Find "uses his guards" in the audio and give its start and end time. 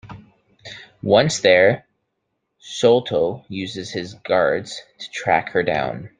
3.49-4.81